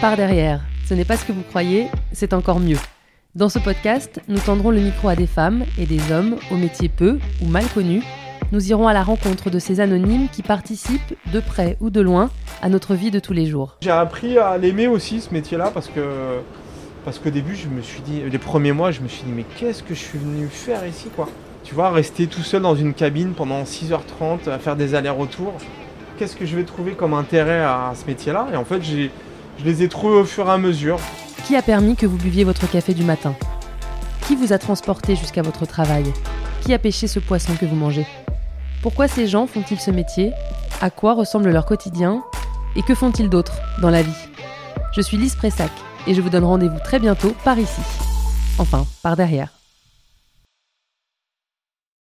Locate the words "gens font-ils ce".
39.26-39.90